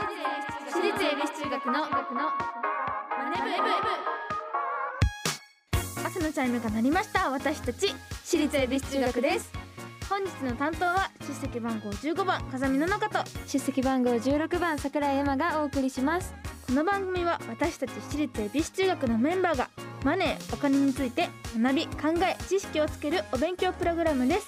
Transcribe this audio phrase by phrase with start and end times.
[0.00, 3.66] 私立恵比寿中学の学のマネブ
[6.06, 7.92] 朝のチャイムが鳴りました私たち
[8.24, 9.52] 私立恵比寿中学です
[10.08, 16.32] 本日の担当は出席番号15番風見の中と出席番号16番桜井山がお送りします
[16.68, 19.68] この番組は私たち私立恵比寿中学のメンバーが
[20.04, 21.28] マネーお金について
[21.60, 24.46] 学び考え知識をつけるお勉強プログラムです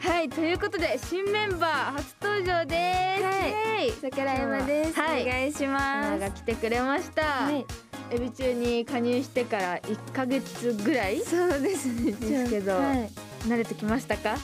[0.00, 3.22] はいということで新メンバー初登場です。
[3.22, 5.22] はい桜井山です、はい。
[5.22, 7.66] お願いしまが来てくれました、はい。
[8.10, 12.12] エビ中に加入してから1ヶ月ぐらいそうですね。
[12.12, 13.10] ですけどはい、
[13.46, 14.36] 慣れてきましたか？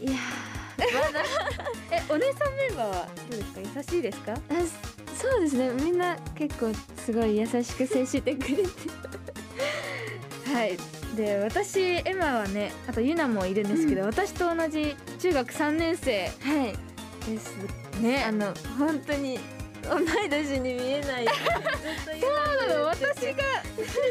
[0.00, 0.12] いや
[1.90, 3.60] えお姉さんメンバーはどうですか？
[3.76, 4.32] 優しいですか？
[4.32, 4.40] ーあ
[5.18, 5.70] そうですね。
[5.82, 6.70] みんな結構
[7.02, 8.62] すごい優しく接してくれて。
[10.52, 10.76] はい
[11.16, 17.30] で私エマはねあとユナもいるんですけど、私と同じ中学3年生はい。
[17.30, 17.56] です。
[18.00, 19.38] ねあの本当に
[19.82, 21.26] 同い年に見えない。
[21.26, 22.84] そうなの。
[22.86, 23.42] 私が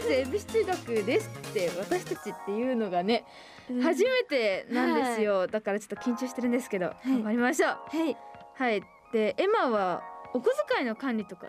[0.09, 3.23] 恵比寿中学ですって私たちっていうのがね、
[3.69, 3.81] うん。
[3.81, 7.69] 初めてなんですよ、だからちょっと緊張してるんですけど、頑張りましょう。
[7.69, 8.17] はい。
[8.55, 8.83] はい。
[9.13, 10.01] でエマは
[10.33, 11.47] お小遣いの管理とか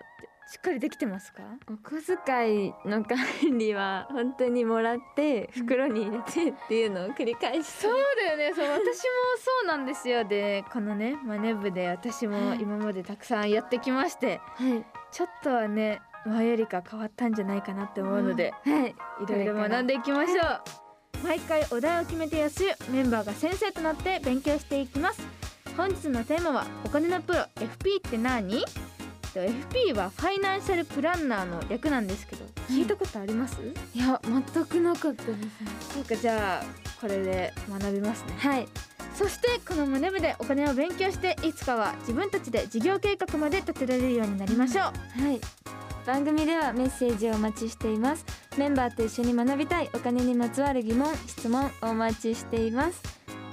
[0.49, 1.43] しっかりできてますか？
[1.69, 3.19] お小遣いの管
[3.59, 8.53] 理は本当にもらって袋に入れてっていうのを繰り返しそうだよね。
[8.55, 10.25] そう私もそうなんですよ。
[10.25, 14.85] でこのねマネ部で私も今までたくさんやってきましてはい。
[15.11, 18.95] ちょっとはね前よりか変わったんじゃないかなって思うので、はい。
[19.25, 21.25] いろいろ学んでいきましょう。
[21.25, 25.27] 毎回お題を決めてやすいメンバーが先生となって勉強していきます。
[25.77, 28.65] 本日のテーマはお金のプロ FP って何？
[29.37, 33.61] と FP はファイナンシャルプランナーの略なんですけど聞いたことあります、
[33.95, 35.37] いや全くなかったです。
[35.37, 35.49] ね
[35.93, 36.65] そうかじゃあ
[36.99, 38.33] これで学びますね。
[38.39, 38.67] はい。
[39.15, 45.41] そしてこのマネ部でお金を勉強していつかは自分たちで事業計画まで立てられるようになりましょう、はい。
[46.07, 48.25] 番組ではメッセージをお待ちしています。
[48.57, 53.03] メンバーと一緒に学びたいお金にまつわる疑問質問お待ちしています。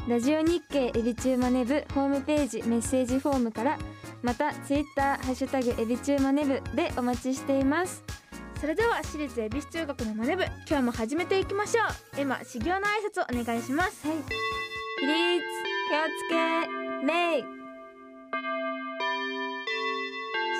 [0.07, 3.77] ラジオ日経エビチューマネブホームページメッセージフォームから
[4.23, 8.01] またツイッターハッシュタグエビチューマネブでお待ちしています。
[8.61, 11.81] それでは私立恵比寿中学のマネ部今日も始めていきましょ
[12.17, 12.21] う。
[12.21, 14.07] エマ修行の挨拶お願いします。
[14.07, 14.17] はい。
[14.17, 15.43] 起立
[15.89, 16.35] 気をつけ
[17.05, 17.43] 礼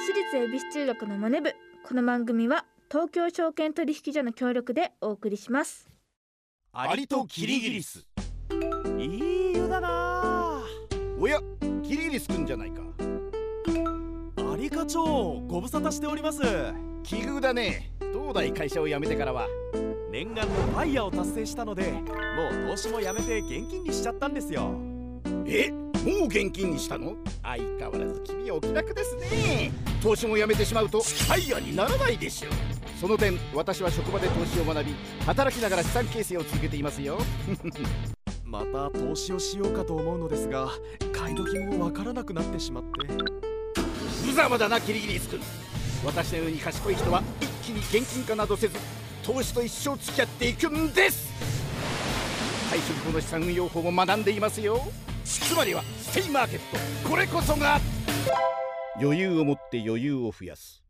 [0.06, 1.56] 私立恵比寿中学のマネ部
[1.88, 5.90] この番組は東京証券取引所の協力でお送りします。
[6.74, 8.06] アリとキリギリス。
[9.00, 10.62] いい湯だな
[11.18, 11.40] おや
[11.82, 12.82] キリギリスくんじゃないか
[14.64, 15.04] アリ課長
[15.46, 16.40] ご無沙汰しております。
[17.04, 17.92] 奇遇だね。
[18.14, 19.46] 東大会社を辞めてからは。
[20.10, 24.72] 念願のファイヤーを達成したのでもう投資もやめて現金にしちゃったんですよ。
[25.46, 25.70] え？
[25.70, 25.88] も
[26.24, 27.18] う現金にしたの？
[27.44, 29.74] 相変わらず君はお気楽ですね。
[30.02, 32.50] 投資も辞めてしまうとファイヤーにならないでしょ。
[32.50, 32.52] う
[33.02, 34.96] その点私は職場で投資を学び
[35.26, 37.18] 働きながら資産形成を続けていますよ。
[38.48, 40.70] また投資をしようかと思うのですが
[41.12, 43.43] 買い時もわからなくなってしまって
[44.34, 45.42] 無様だなキリギリスくん
[46.04, 48.76] 私のように賢い人は一気に現金化などせず
[49.24, 51.32] 投資と一生付き合っていくんです。
[52.72, 54.82] 退職後の資産運用法も学んでいますよ。
[55.24, 57.08] つまりはステイマーケット。
[57.08, 57.80] これこそが。
[59.00, 60.84] 余裕を持って余裕を増やす。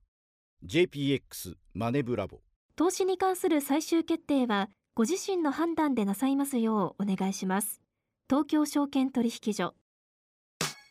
[0.66, 2.40] JPX マネブラボ。
[2.78, 7.82] 投資に関する最終決定はご自身の判断でなさいますようお願いします。
[8.30, 9.76] 東京証券取引所。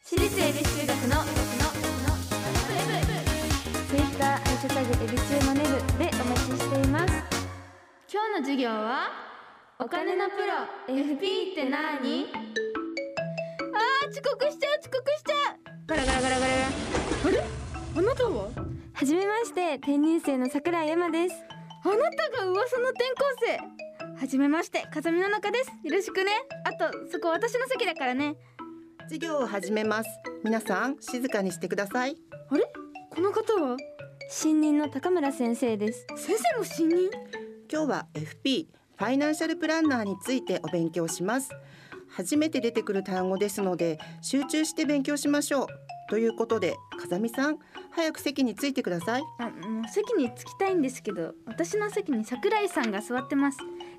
[0.04, 1.31] 私立恵比寿中学の
[4.62, 7.12] シュタグエビチューマネブでお待ちしています。
[8.08, 9.10] 今日の授業は
[9.80, 10.52] お金のプロ
[10.86, 11.74] FP って何？
[11.74, 15.56] あー遅刻しちゃう遅刻しちゃう。
[15.88, 16.52] ガラガラガラガラ。
[17.26, 17.42] あれ？
[17.96, 18.50] あなたは？
[18.92, 21.34] はじめまして転入生の桜井山です。
[21.82, 23.58] あなたが噂の転校生。
[24.20, 25.72] はじめまして風見の中です。
[25.82, 26.30] よろしくね。
[26.62, 28.36] あとそこ私の席だからね。
[29.08, 30.08] 授業を始めます。
[30.44, 32.16] 皆さん静かにしてください。
[32.48, 32.64] あれ？
[33.10, 33.76] この方は？
[34.28, 36.06] 新任の高村先生です。
[36.16, 37.10] 先生も新任？
[37.70, 38.66] 今日は FP
[38.96, 41.50] ファイナンシャルプランナーについてお勉強します。
[42.08, 45.66] 初めて出てくる単語ですので集中して勉強しましょう。
[46.10, 47.58] ということで風見さん
[47.90, 49.22] 早く席についてください。
[49.38, 53.58] あもう席に着きたいんですけど私の席に桜井さんが座ってます。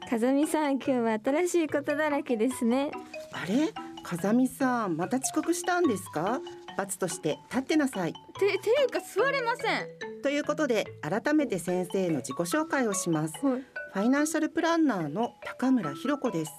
[0.09, 2.91] 風見さん今日は新しいことだらけですね。
[3.33, 3.69] あれ？
[4.03, 6.39] 風見さんまた遅刻したんですか？
[6.75, 8.13] 罰として立ってなさい。
[8.39, 13.33] てていうか座れませんということで改めて先生の自己紹介をします。
[13.45, 13.61] はい。
[13.93, 16.51] ファイナンシャルプランナーの高村ひろ子です。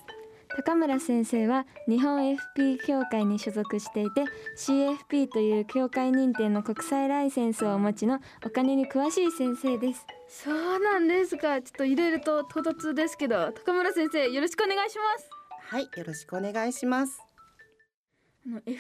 [0.57, 4.25] 高村先生は日本 FP 協会に所属していて
[4.57, 10.07] CFP という協会認定の国際ライセンスをお持ちのお金に詳しい先生です。
[10.29, 11.61] そうなんですか。
[11.63, 15.29] ちょっといろいろと唐突ですけど高村先生よろしくお願いします。
[15.69, 17.19] はいよろしくお願いします。
[18.47, 18.75] あの FP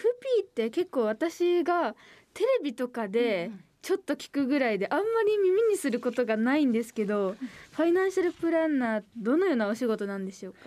[0.44, 1.96] って結構私が
[2.34, 3.50] テレビとかで
[3.84, 7.36] ちょっと聞くぐらいであんまり耳にすることがないんですけど、
[7.72, 10.58] ファイナンシャルプランナーどのようなお仕事なんでしょうか？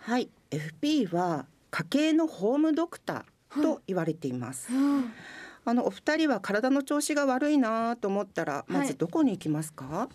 [0.00, 4.68] はい FP は家計のホームドクターと言われています、
[5.64, 10.10] あのお二人は体の調子が悪いなと思ったらまずどこに行きますか？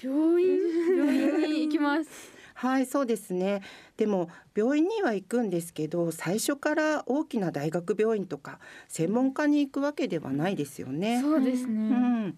[0.00, 0.58] 病院
[0.96, 3.62] 病院に行きますはいそうですね。
[3.96, 8.58] でも病院には行くんですけど最初から大きな大学病院とか
[8.88, 11.20] 専門家に行くわけではないですよね。
[11.22, 12.36] そうですうね、ん、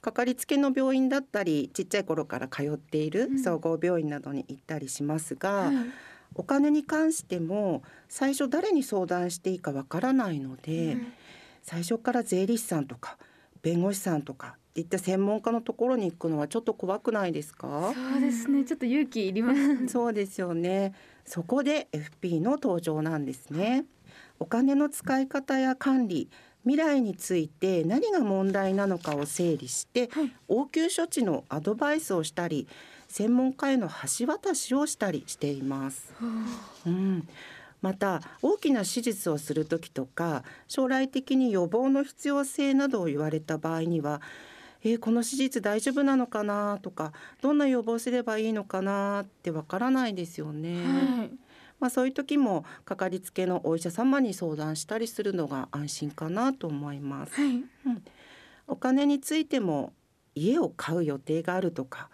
[0.00, 3.38] かかりつけの病院だったりちっちゃい頃から通っているん。
[3.38, 5.76] 総合病院などに行ったりしますが、はい。
[6.34, 11.12] お金に関しても最初誰に相談していいかわからないので、うん
[11.60, 13.18] 最初から税理士さんとか
[13.62, 17.92] 弁護士さんとかっていった専門家のところに行くのはちょっと怖くないですか？
[17.94, 20.94] そうですねちょっと勇気いりますそうですよね。
[21.24, 23.84] そこで FP の登場なんですね。
[24.40, 26.30] お金の使い方や管理、
[26.62, 32.68] 未来について何が問題なのかを整理して、はい応急処置のアドバイスをしたり、
[33.08, 33.88] 専門家への
[34.18, 36.14] 橋渡しをしたりしています。
[36.86, 37.28] うん。
[37.80, 44.20] また大きな手術をする時とか将来的に予防の必要性などを言われた場合には
[44.82, 50.84] えーこの手術大丈夫なのかなとかどんな予防すればいいのかなってわからないですよね。
[50.84, 51.30] はい
[51.80, 57.34] まあそういう時もかかりつけのお医者様に相談したりするのが安心かなと思います。
[57.34, 57.62] はい
[58.66, 59.92] お金についても
[60.38, 62.10] 家を買う予定があるとか、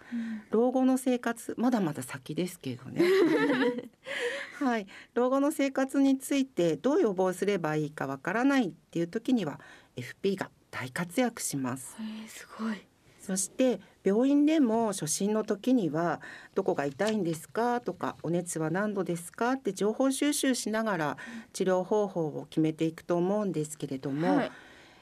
[0.51, 3.03] 老後の生活まだまだ先ですけどね。
[4.59, 9.59] はい、老後の生活についてどう予防すればいいかわからないっていう時には
[9.97, 11.95] FP が大活躍します。
[11.99, 12.85] えーすごい。
[13.25, 16.21] そして病院でも初診の時には
[16.53, 21.17] どこが痛いんですかとかお熱は何度ですかって情報収集しながら
[21.51, 24.51] 治療方法を決めていくと思うんですけれども、はい。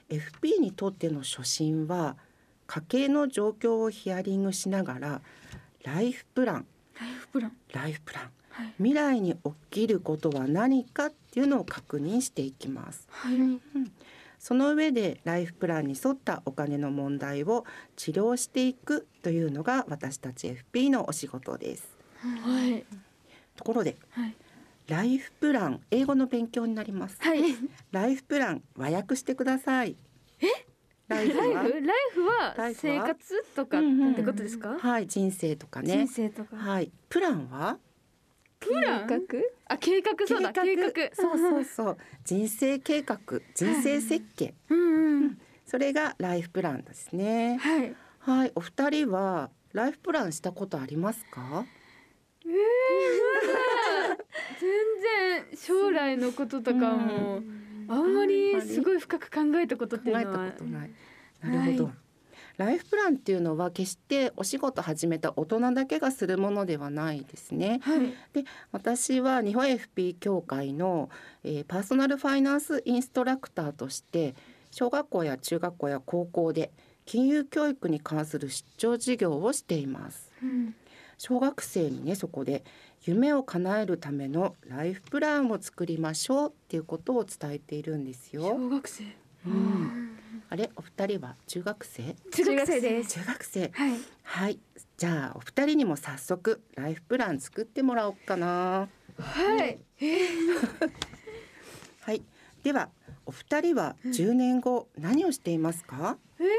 [0.10, 2.16] FP にとっての初診は
[2.74, 5.22] 家計の状況をヒアリングしながら
[5.84, 6.66] ライフプラン。
[7.00, 7.52] ライフプラン。
[7.72, 8.24] ライフプラン。
[8.50, 8.74] はい。
[8.78, 9.38] 未来に起
[9.70, 13.08] きることは何かっていうのを確認していきます。
[13.12, 13.36] はい。
[14.40, 17.64] その上でライフプランに沿ったお金の問題を
[17.96, 21.88] 治療していくというのが私たち FP のお仕事です。
[22.22, 22.84] はい。
[23.56, 24.36] ところではい。
[24.88, 27.18] ライフプラン英語の勉強になります。
[27.20, 27.42] はい。
[27.92, 29.96] ライフプラン和訳してください。
[31.10, 31.14] え？
[31.14, 31.46] ライフは？
[31.46, 31.74] ライフ？
[31.74, 34.16] ライフは生活とかっうんうん。
[34.16, 36.08] てことですか、はい人生とか人ね。
[36.08, 36.56] 生とか。
[36.56, 36.92] はい。
[37.10, 37.78] プランは？
[38.60, 39.08] プラン？
[39.08, 39.18] 画？
[39.68, 40.90] あ計画そうだ計画。
[41.14, 41.98] そうそうそう。
[42.24, 43.20] 人生計画
[43.56, 44.54] 人生設計。
[44.70, 45.38] うんうん。
[45.66, 47.58] それがライフプランですね。
[47.62, 47.96] はい。
[48.20, 48.52] はい。
[48.56, 51.66] お二人はライフプランしたことありますか？
[52.46, 52.54] 全
[55.50, 57.42] 然将来のこととかも
[57.88, 60.92] あんまりすごい深く考えたことっていう考えたのはことない。
[61.42, 61.86] なるほど。
[61.86, 61.94] はい
[62.58, 67.80] ライフプランっていうのは決してお仕事始めた大人だけがするものではないですね。
[67.82, 71.10] はいで私は日本 FP 協会の、
[71.44, 74.36] えーパーソナルファイナンスインストラクターとして
[74.70, 76.72] 小学校や中学校や高校で
[77.06, 80.32] 金融教育に関する出張授業をしています。
[80.44, 80.76] うん
[81.18, 82.64] 小学生にねそこで
[83.06, 88.44] 夢を叶えるためのライフプランを作りましょうっていうことを伝えているんですよ。
[88.44, 89.04] 小学生
[89.46, 90.18] うん、
[90.50, 90.70] あれ？
[90.78, 92.16] お二人は中学生？
[92.32, 93.72] 中学生です中学生。
[93.74, 94.60] はいはい。
[94.96, 98.88] じゃあお二人にも早速ライフプラン作ってもらおうかな。
[99.20, 99.80] はい
[102.00, 102.22] はい。
[102.64, 102.90] では
[103.26, 106.18] お二人は10年後何をしていますか？
[106.40, 106.50] えー、なん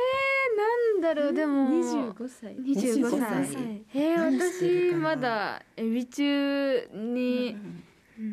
[1.05, 1.69] だろうでも。
[1.69, 2.57] 25歳。
[2.57, 3.47] 25 25歳。
[3.47, 3.83] 歳。
[3.95, 7.57] えー、私まだエビ中に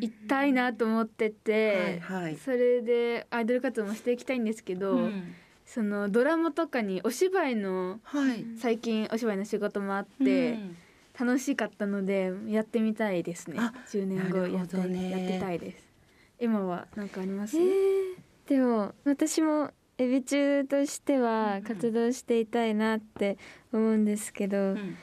[0.00, 2.36] きたいなと思ってて、はいはい。
[2.36, 5.34] それでアイドル活動もしていきたいんですけど、うん。
[5.64, 8.44] そのドラマとかにお芝居のはい。
[8.58, 10.76] 最近お芝居の仕事もあって、うん。
[11.18, 13.56] 楽しかったのでやってみたいですね。
[13.58, 15.92] あ10年後やって,、ねやってたいです。
[16.40, 18.14] 今は何かあります、えー。
[18.48, 23.36] でも私もエビ中としては活動していたいなって
[23.72, 24.96] 思うんですけど、うん。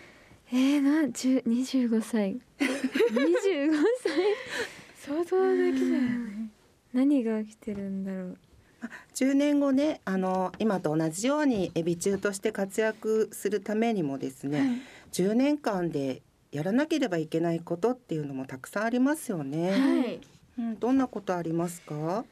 [0.51, 2.39] えー、な10 25歳。
[2.59, 3.71] 25
[4.03, 4.13] 歳？
[4.97, 6.49] 想像できないよね。
[6.93, 8.37] 何が起きてるんだろう。
[9.13, 14.81] 10年後ねあの今と同じようにエビ中として活躍するためにもですね、
[15.11, 19.71] 10年間でやらなければいけないことっていうのもたくさんありますよね。
[19.71, 20.21] はい。
[20.57, 22.25] うん、どんなことありますか？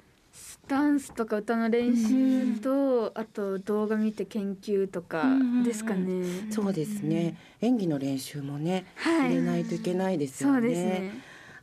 [0.68, 6.24] ダンスとか歌の練習と、あと動画見て研究とかですかね。
[6.52, 7.36] そうですね。
[7.62, 10.60] 演技の練習もね、はい入れないといけないですよね。
[10.60, 11.12] そうですね。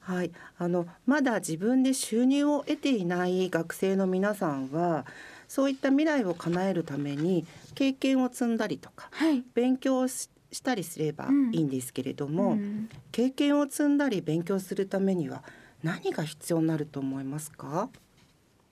[0.00, 5.06] はい、あのまだ自分で収入を得ていない学生の皆さんは
[5.48, 9.42] そういった未来を叶えるために経験を積んだりとかはい。
[9.54, 15.42] 勉強をししたりすればうんいいんですけれども、うん経験を積んだり勉強するためには
[15.84, 17.88] 何が必要になると思いますか？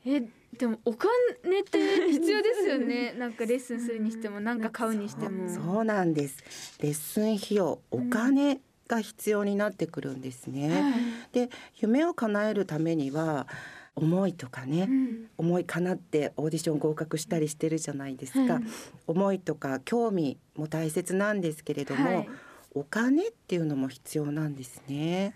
[0.04, 0.22] え
[0.58, 1.78] でもお金って
[2.10, 3.14] 必要ですよね。
[3.18, 5.48] なんかレッスンするにしてもなんか買うにしても。
[5.48, 6.78] そうなんです。
[6.80, 10.68] レッスン費用お金が必要になってくるんですね。
[10.68, 10.92] はい
[11.32, 13.46] で夢を叶えるためには
[13.94, 18.62] 思いとかね、うん思い叶ってオーディション合格したりしてるじゃないですか、はい
[19.06, 22.28] 思いとか興味も大切なんですけれども、はい
[22.74, 25.34] お金っていうのも必要なんですね。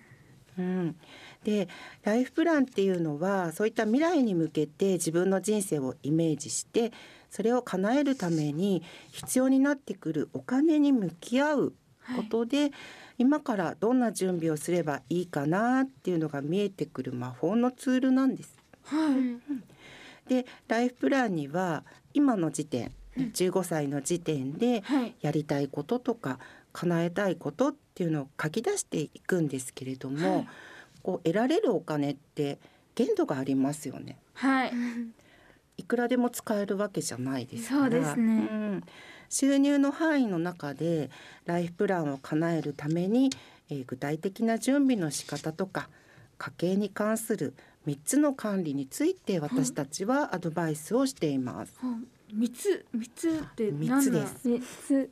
[0.59, 0.97] うん、
[1.45, 1.69] で
[2.03, 6.93] ライフプランっていうのはそういった未来に向けて自分の人生をイメージして
[7.31, 8.83] それを叶えるために
[9.13, 11.75] 必要になってくるお金に向き合う
[12.15, 12.71] ことで、
[13.19, 18.57] 今からどんな準備をすればいいかなっていうのが見えてくる魔法のツールなんです。
[18.85, 20.29] はい。
[20.29, 25.15] でライフプランには今の時点15歳の時点ではい。
[25.21, 26.39] やりたいこととか
[26.77, 30.49] 叶えたいことっていうのを書き出していくんですけれども、はい
[31.07, 32.59] こう得られるお金って
[32.97, 34.19] 限度がありますよね。
[34.35, 34.73] はい。
[35.79, 38.83] いくらでも使えるわけじゃないですからそうですねん
[39.29, 41.11] 収入の範囲の中で
[41.45, 43.31] ライフプランを叶えるために、
[43.69, 45.91] えー具体的な準備の仕方とか
[46.39, 47.55] 家計に関する
[47.87, 51.75] 3つの管理について私たちはアドバイスをしています。
[52.33, 54.03] 三つ三つって三何だ？
[54.03, 54.49] つです。
[54.49, 55.11] 三つ。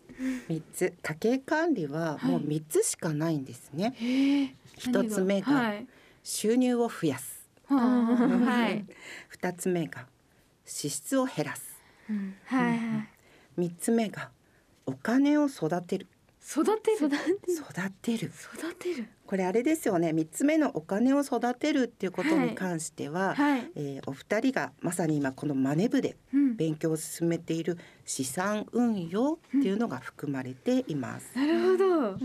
[0.49, 0.95] 3つ。
[1.03, 4.57] 家計管理はもう3つしかないんですね。
[4.79, 5.87] 1つ目がはい。
[6.23, 8.87] 収入を増やす、はい。
[9.39, 10.07] 2つ目が
[10.65, 11.79] 支出を減らす、
[12.47, 13.05] はいは
[13.59, 13.61] い。
[13.61, 14.31] 3つ目が
[14.87, 16.07] お金を育てる
[16.47, 16.97] 育てる。
[17.07, 18.31] 育育てる
[18.79, 19.09] てる。
[19.27, 23.71] これあれですよね3つ目のお金を育てるっていうことに関しては、はい。
[23.75, 26.57] えーお二人がまさに今このマネ部でうん。
[26.57, 31.37] 勉強を進めている資産運用っていうのが含まれています。
[31.37, 32.19] なるほど。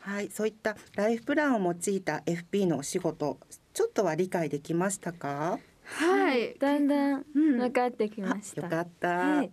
[0.00, 3.38] はい、そういったライフプランを用いた FP のお仕事
[3.74, 5.58] ちょっとは理解できましたか？
[5.84, 6.56] はい。
[6.58, 8.62] だんだんうん分かってきあました。
[8.62, 9.08] よかった。
[9.08, 9.50] はい。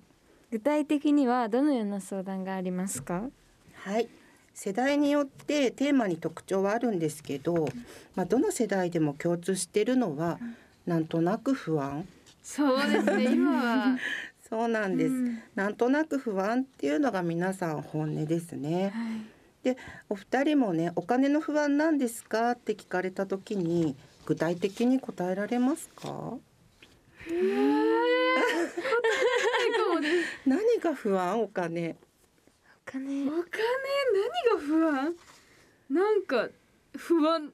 [0.52, 3.30] 具体的にはどのような相談がありますか？
[3.76, 4.08] はい。
[4.54, 7.68] 世代によってテーマに特徴はあるんですけど、
[8.16, 10.40] まあ、どの世代でも共通しているのは
[10.86, 12.08] なんとなく不安。
[12.42, 13.34] そうですね。
[13.34, 13.52] 今
[13.92, 13.98] は。
[14.48, 15.42] そうなんです、うん。
[15.56, 18.94] なんとなく不安っていうのが皆さん本音ですね。
[19.64, 19.76] で
[20.08, 22.52] お二人もねお金の不安なんですか？
[22.52, 26.38] って聞かれた時に具体的に答えられますか？
[30.46, 31.42] 何が不安？
[31.42, 31.96] お金
[32.88, 33.36] お金お金？
[34.14, 35.16] 何が不安？
[35.90, 36.50] なんか
[36.98, 37.52] 不安。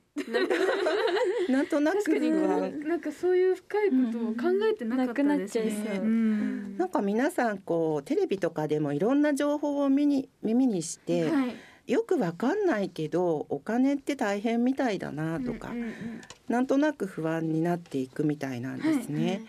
[1.50, 5.98] なんとなく不安なんかそういう深いことを考えてなかったですなくなっちゃいね。
[6.00, 11.56] んなんか皆さんこうテレビとかでもいろんな情報を見に耳にして、はい。
[11.88, 19.42] よくわかんないけどお金って大変みたいだなとか、うんうんうんなんとなく不安になっていくみたいなんですね。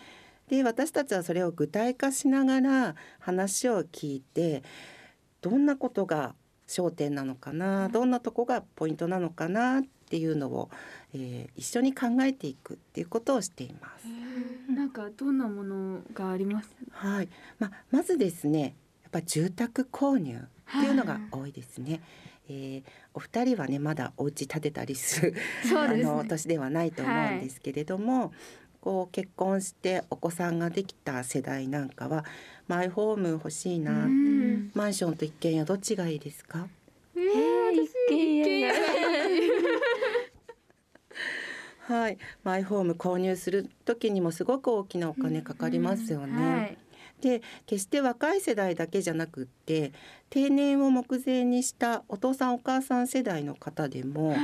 [0.53, 4.63] で私たちはそれを具体化しながら話を聞いて
[5.41, 6.35] どんなことが
[6.69, 10.69] 焦点なのかなどんなとこがポイントなのかなっていうのを、
[11.15, 14.07] えー一緒に考えていくっていうことをしています。
[14.71, 16.69] なんかどんなものがあります？
[16.91, 17.29] はい、
[17.59, 22.03] まあ、まずですねやっぱ住宅購入っていうのが多いですね。
[22.51, 22.83] えー
[23.15, 25.35] お二人はねまだお家建てたりする
[25.75, 28.33] あの年ではないと思うんですけれども、
[28.83, 32.25] こう結婚してお子さんができた世代なんかは
[32.67, 34.71] マイホーム欲しいな、うん。
[34.75, 36.67] マンションと一軒家どっちがいいですか？
[37.17, 37.23] えー
[37.81, 38.73] 一軒家一軒家。
[41.89, 42.19] はい。
[42.45, 46.57] マイホーム購入する時にもすごく大きなお金かかりますよね。
[46.57, 46.77] はい。
[47.21, 49.93] で決して若い世代だけじゃなくって
[50.29, 54.35] 定年を目前にしたお父さんお母さん世代の方でも、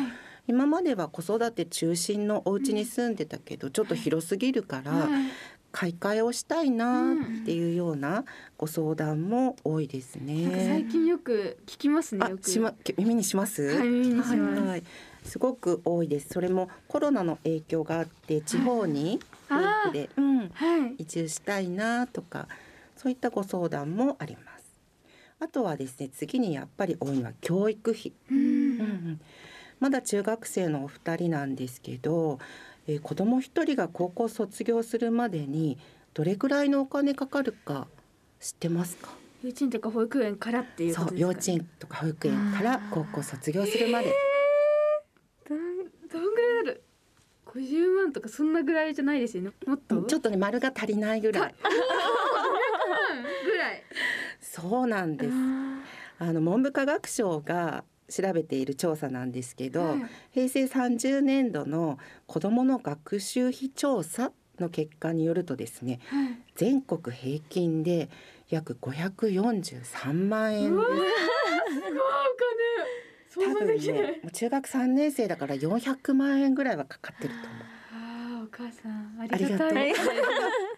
[0.49, 5.11] 今までは子育て中心のお家に住んでたけど、ちょっと広すぎるから、はい。
[5.71, 8.25] 買い替えをしたいなっていうような
[8.57, 10.87] ご相談も多いですなんか最ね。
[10.91, 12.33] 近よく聞きますね。
[12.43, 14.83] しま耳にします、はいはいはい。
[15.25, 16.31] すごく多いです。
[16.31, 20.95] それもコロナの影響があって地方に夫あ婦で、うん、はい。
[20.97, 22.49] 移住したいなとか
[22.97, 24.65] そういったご相談もあります。
[25.39, 28.39] あとはですね次にやっぱり多いのは教育費、うん。
[28.39, 29.21] ううん
[29.81, 32.39] まだ中学生のお二人なんですけど、
[32.87, 35.79] えー子供一人が高校卒業するまでに
[36.15, 37.87] どれぐらいのお金かかるか
[38.41, 39.11] 知ってますか？
[39.43, 44.13] 幼稚園とか保育園からっていうこそうとですか、ね、幼稚園とか保育園から高校卒業するまで。
[45.49, 45.59] どん
[46.09, 46.83] どんぐらいある
[47.47, 49.53] ？50万とかそんなぐらいじゃないですよね？
[49.67, 50.03] もっと？
[50.03, 51.55] ちょっとね丸が足りないぐらい。
[53.45, 53.83] ぐらい。
[54.41, 55.33] そうなんです。
[56.21, 60.03] あの文部科学省が調べている調査なんですけど、はい。
[60.33, 66.39] 平成30年度の子どもの学習費調査の結果によるとですねはい。
[66.57, 68.09] 全国平均で
[68.49, 70.89] 約543万円です。
[73.31, 77.63] す多分ねもう中学3年生だから400万円ぐらいはかかってると思う。
[77.93, 79.69] あーお母さんあありがとう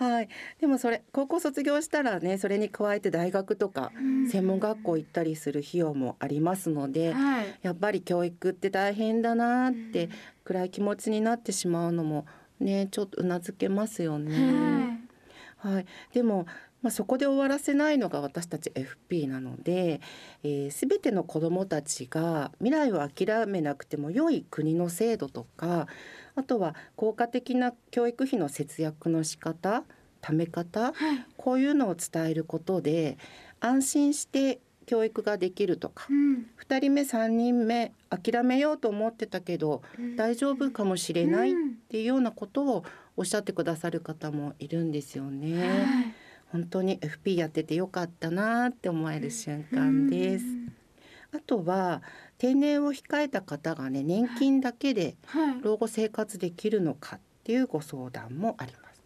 [0.00, 0.28] はい。
[0.58, 3.92] でもそれ高校卒業したらねそれに加えて大学とか
[4.30, 7.58] 専門学校行ったりする費用もありますのではい。
[7.60, 10.08] やっぱり教育って大変だなって
[10.44, 12.24] 暗い気持ちになってしまうのも
[12.60, 15.00] ねちょっとうなずけますよね。
[15.58, 16.46] はい、でも、
[16.82, 20.00] まあ、そこで終わらせないのが私たち FP なので、
[20.42, 25.86] えー、全ての子どもたちが未来を諦めなくても良い国の制度とか
[26.34, 29.84] あとは効果的な教育費の節約の仕方
[30.22, 30.92] 貯め方
[31.36, 33.18] こういうのを伝えることで
[33.60, 36.46] 安心して教育ができるとかうん。
[36.66, 39.82] 2人目3人目諦めようと思ってたけど
[40.16, 41.54] 大丈夫かもしれないっ
[41.88, 42.84] ていうようなことを
[43.16, 46.14] おっしゃってくださる方もいるんですよね。
[46.52, 50.44] 本当に FP やっててよかったなって思える瞬間です。
[51.32, 52.02] あとは
[52.38, 55.60] 定年を控えた方がね年金だけではい。
[55.62, 59.00] 老後生活できるのかっていうご相談もあります。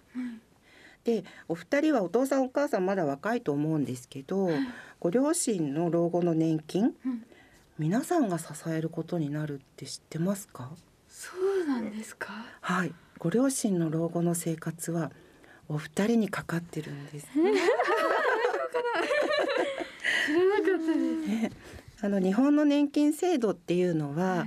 [1.04, 4.48] でお二人はお父さんお母さんまだ若いと思うんですけど、
[5.00, 7.24] ご両親の老後の年金、うん。
[7.76, 10.70] 皆さんが支えることになるって知ってますか？
[11.08, 11.32] そ
[11.64, 12.32] うなんですか？
[12.60, 12.94] はい。
[13.18, 15.10] ご両親の老後の生活は
[15.68, 17.26] お二人にかかってるんです。
[17.32, 17.56] 知らな
[20.56, 20.94] かったです。
[20.96, 21.50] ね
[22.00, 24.46] あの日本の年金制度っていうのは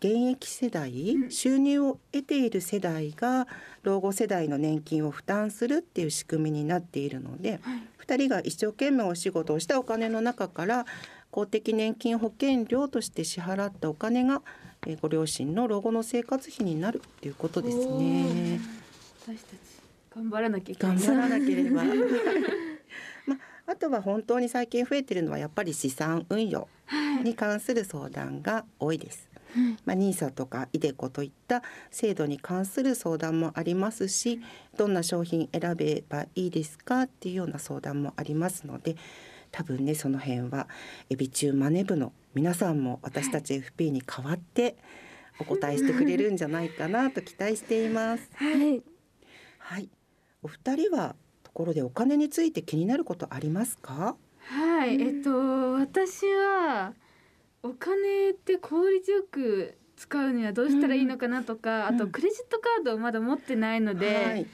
[0.00, 1.30] 現役世代、うん。
[1.30, 3.48] 収入を得ている世代が
[3.82, 7.82] 老後世代の年金を負担するっていう仕組みになっているので、はい。
[8.06, 10.86] 2人が一生懸命お仕事をしたお金の中から
[11.30, 14.42] 公的年金保険料として支払ったお金が、
[14.86, 18.60] えーご両親の老後の生活費になるっていうことですね。
[19.22, 21.84] 私たち頑張らなきゃいけない頑張らなければ。
[23.26, 26.68] まあ、あとは本当に最近増えてるのはやっぱり資産運用
[27.22, 29.28] に関する相談が多いです。
[29.84, 34.40] まあ、ニーサとかイデコといった制度に関する相談もありますし
[34.76, 38.96] どんな商品選べばいいですかっていうような相談もありますので
[39.50, 40.68] 多分ねその辺は
[41.08, 44.76] エビチューマネ部の皆さんも私たち FP に代わって
[45.40, 48.28] お答えしてくれるんじゃないかなと期待しています。
[48.34, 48.82] はい
[49.58, 49.88] はい、
[50.48, 54.16] お二人はところでお金について気になることありますか？
[54.38, 56.94] はい、えっと私は
[57.62, 64.46] お金って効率よく使うにはどうしたらいいのかなとか、うんあとクレジットカードをまだ持ってないので、はい、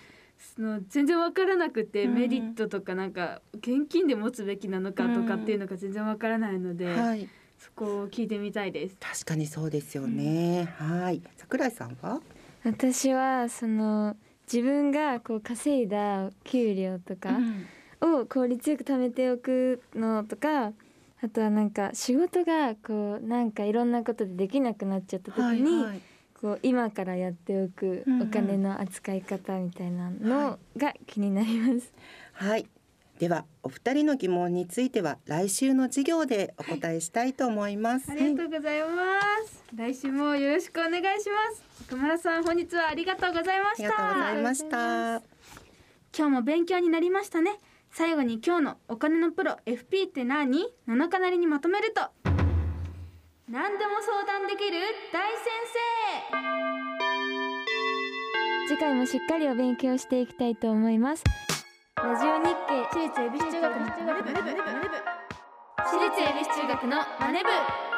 [0.57, 8.97] その全然わからなくて、うんメリットとかなんか現金で持つべきなのかとかっていうのが全然わからないので、はい、そこを聞いてみたいです。
[8.99, 10.75] 確かにそうですよね。
[10.77, 12.21] はい、桜井さんは？
[12.65, 14.17] 私はその
[14.53, 17.39] 自分がこう稼いだ給料とか
[18.01, 20.73] を効率よく貯めておくのとか
[21.23, 26.01] あとはなんか仕事がこうなんかいろんなことでできなくなっちゃった時に、はい、
[26.39, 31.93] こう今からやっておくお金の扱い方みたいなのが気になります。
[32.33, 32.67] はい。
[33.19, 38.11] ではお二人の疑問については来週の授業でお答えしたいと思います。
[38.11, 38.87] ありがとうございま
[39.47, 39.65] す。
[39.75, 41.74] 来週もよろしくお願いします。
[41.95, 43.87] 岡村さん本日はありがとうございました。
[43.87, 45.23] ありがとうございました。
[46.17, 47.61] 今日も勉強になりましたね
[47.93, 50.65] 最後に今日のお金のプロ FP って何？
[50.87, 52.03] 七日なりにまとめると
[53.49, 54.79] 何でも相談できる
[55.13, 55.47] 大先
[58.69, 61.23] 次回もしっかりお勉強していきたいと思います。
[61.97, 64.33] ラジオ日経生私立恵比寿中学のマネブ
[65.79, 67.94] 私立恵比寿中学のマネブ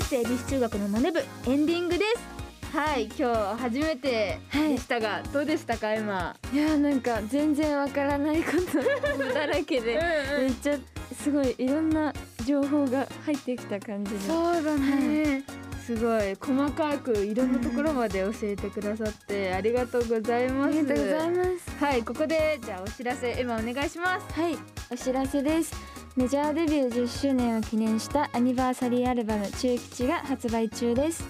[0.00, 2.76] 私立恵比寿中学のマネブエンディングです。
[2.76, 6.36] はい今日初めてでしたが、どうでしたか今？
[6.52, 8.78] いやーなんか全然わからないこと
[9.34, 9.98] だらけで
[10.38, 10.76] めっちゃ
[11.20, 12.12] すごいいろんな
[12.46, 14.20] 情報が入ってきた感じで。
[14.20, 15.42] そうだね、
[15.84, 20.74] すごい細かくいろんなところまで教えてくださってありがとうございあます。
[20.74, 21.84] りがとうございます。
[21.84, 24.40] はいここでじゃあお知らせエマお願いします。
[24.40, 24.56] はい
[24.90, 25.72] お知らせです
[26.18, 31.22] メジャーデビュー10周年を記念したアニバーサリーアルバム「中吉」が発売中です。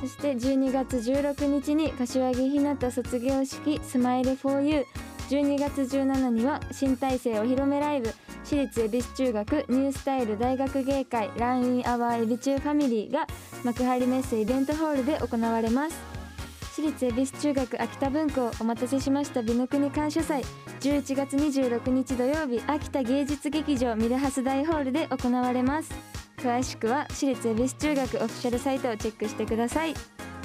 [0.00, 4.84] そして12月16日に柏木ひなた卒業式「スマイル 4U」
[5.28, 13.26] 12月17日には新体制お披露目ライブ私立恵比寿中学ニュースタイル大学芸会ランインアワーエビ中ファミリーが
[13.64, 16.11] 幕張メッセイベントホールで行われます。
[16.74, 20.42] 私立恵比寿中学秋田文庫お待たせしました美の国感謝祭。
[20.80, 25.92] 11月26日土曜日秋田芸術劇場ミルハス大ホールで行われます。
[26.38, 29.92] 詳しくは私立恵比寿中学オフィシャルサイトをチェックしてください。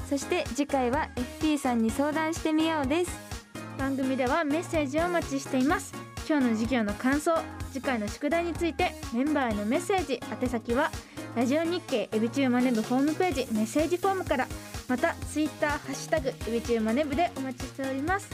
[0.09, 1.07] そして次回は
[1.39, 3.11] FP さんに相談してみようです。
[3.77, 5.93] 番組ではメッセージをお待ちしています。
[6.27, 7.37] 今日の授業の感想
[7.71, 10.19] 次回の宿題についてメンバーへのメッセージ。
[10.41, 10.91] 宛先は
[11.37, 14.47] ラジオ日経エビチューマネブホームページメッセージフォームから。
[14.87, 18.29] またツイッターハッシュタグエビチューマネブでお待ちしております。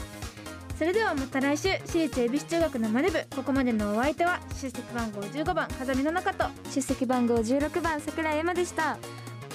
[0.78, 6.46] それではまた来週私立恵比寿中学のマネブここまでのお相手は出席番号15番風見の中と。
[6.72, 8.98] 出席番号16番桜井山でした。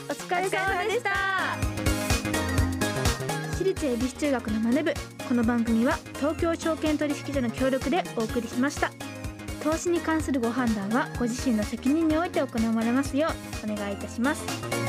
[0.10, 1.12] お疲れ様でした。
[3.52, 4.94] 私立恵比寿中学のマネ部。
[5.28, 8.92] この番組は東京証券取引所の協力でお送りしました。
[9.64, 13.28] 投資に関するご判断はご自身の責任において行われますよ
[13.66, 14.89] うお願いいたします